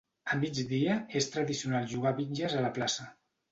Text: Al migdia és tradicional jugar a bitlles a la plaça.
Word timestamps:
Al 0.35 0.39
migdia 0.45 0.95
és 1.21 1.29
tradicional 1.35 1.87
jugar 1.93 2.11
a 2.17 2.21
bitlles 2.23 2.59
a 2.59 2.67
la 2.67 2.75
plaça. 2.81 3.11